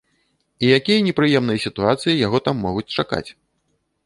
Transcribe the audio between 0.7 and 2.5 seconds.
якія непрыемныя сітуацыі яго